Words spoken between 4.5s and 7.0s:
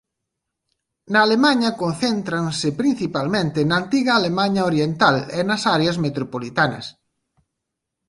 Oriental e nas áreas metropolitanas.